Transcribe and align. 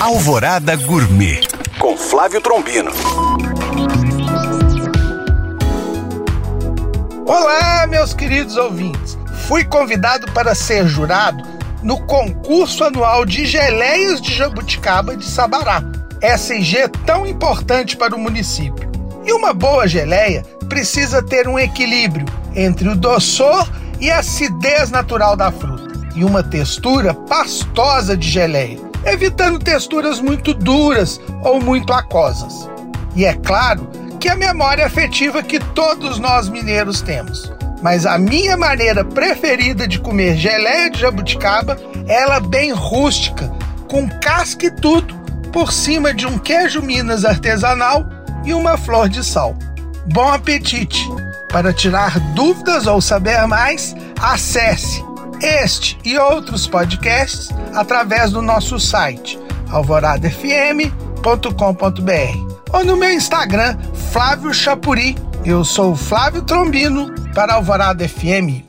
Alvorada 0.00 0.76
Gourmet 0.76 1.42
com 1.78 1.94
Flávio 1.94 2.40
Trombino. 2.40 2.90
Olá, 7.26 7.86
meus 7.86 8.14
queridos 8.14 8.56
ouvintes. 8.56 9.18
Fui 9.46 9.62
convidado 9.62 10.32
para 10.32 10.54
ser 10.54 10.88
jurado 10.88 11.46
no 11.82 12.00
concurso 12.06 12.82
anual 12.82 13.26
de 13.26 13.44
geleias 13.44 14.22
de 14.22 14.34
jabuticaba 14.34 15.14
de 15.14 15.26
Sabará. 15.26 15.82
SG 16.22 16.88
tão 17.04 17.26
importante 17.26 17.94
para 17.94 18.16
o 18.16 18.18
município. 18.18 18.90
E 19.26 19.34
uma 19.34 19.52
boa 19.52 19.86
geleia 19.86 20.42
precisa 20.66 21.22
ter 21.22 21.46
um 21.46 21.58
equilíbrio 21.58 22.24
entre 22.54 22.88
o 22.88 22.96
doçor 22.96 23.68
e 24.00 24.10
a 24.10 24.20
acidez 24.20 24.90
natural 24.90 25.36
da 25.36 25.52
fruta 25.52 25.92
e 26.16 26.24
uma 26.24 26.42
textura 26.42 27.12
pastosa 27.12 28.16
de 28.16 28.30
geleia, 28.30 28.89
evitando 29.04 29.58
texturas 29.58 30.20
muito 30.20 30.54
duras 30.54 31.20
ou 31.42 31.60
muito 31.60 31.92
aquosas. 31.92 32.68
E 33.16 33.24
é 33.24 33.34
claro 33.34 33.88
que 34.18 34.28
a 34.28 34.36
memória 34.36 34.86
afetiva 34.86 35.42
que 35.42 35.58
todos 35.58 36.18
nós 36.18 36.48
mineiros 36.48 37.00
temos. 37.00 37.52
Mas 37.82 38.04
a 38.04 38.18
minha 38.18 38.56
maneira 38.56 39.04
preferida 39.04 39.88
de 39.88 39.98
comer 39.98 40.36
geleia 40.36 40.90
de 40.90 41.00
jabuticaba 41.00 41.78
é 42.06 42.22
ela 42.22 42.38
bem 42.38 42.72
rústica, 42.72 43.50
com 43.88 44.08
casca 44.20 44.66
e 44.66 44.70
tudo, 44.70 45.14
por 45.50 45.72
cima 45.72 46.12
de 46.12 46.26
um 46.26 46.38
queijo 46.38 46.82
Minas 46.82 47.24
artesanal 47.24 48.06
e 48.44 48.52
uma 48.52 48.76
flor 48.76 49.08
de 49.08 49.24
sal. 49.24 49.56
Bom 50.12 50.28
apetite! 50.28 51.08
Para 51.48 51.72
tirar 51.72 52.20
dúvidas 52.34 52.86
ou 52.86 53.00
saber 53.00 53.46
mais, 53.46 53.94
acesse 54.20 55.02
este 55.42 55.98
e 56.04 56.18
outros 56.18 56.66
podcasts 56.66 57.48
através 57.74 58.30
do 58.30 58.42
nosso 58.42 58.78
site 58.78 59.38
alvoradafm.com.br 59.70 62.50
ou 62.72 62.84
no 62.84 62.96
meu 62.96 63.12
Instagram, 63.12 63.76
Flávio 64.12 64.54
Chapuri. 64.54 65.16
Eu 65.44 65.64
sou 65.64 65.96
Flávio 65.96 66.42
Trombino 66.42 67.12
para 67.34 67.54
Alvorada 67.54 68.08
FM. 68.08 68.62